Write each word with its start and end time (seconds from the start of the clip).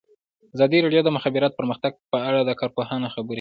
ازادي 0.55 0.77
راډیو 0.85 1.01
د 1.03 1.05
د 1.07 1.15
مخابراتو 1.17 1.57
پرمختګ 1.59 1.93
په 2.11 2.17
اړه 2.29 2.39
د 2.43 2.51
کارپوهانو 2.61 3.05
خبرې 3.13 3.19
خپرې 3.23 3.27
کړي. 3.27 3.29